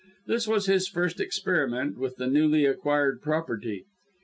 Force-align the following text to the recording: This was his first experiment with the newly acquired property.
This 0.25 0.47
was 0.47 0.65
his 0.65 0.87
first 0.87 1.19
experiment 1.19 1.95
with 1.95 2.15
the 2.15 2.25
newly 2.25 2.65
acquired 2.65 3.21
property. 3.21 3.85